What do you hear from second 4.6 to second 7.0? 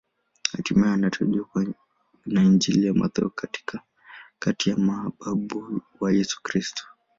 ya mababu wa Yesu Kristo.